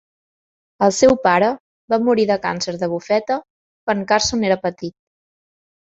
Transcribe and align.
El 0.87 0.93
seu 0.99 1.13
pare 1.27 1.49
va 1.95 2.01
morir 2.09 2.27
de 2.33 2.39
càncer 2.47 2.77
de 2.85 2.91
bufeta 2.97 3.41
quan 3.47 4.05
Carson 4.15 4.51
era 4.53 4.63
petit. 4.69 4.99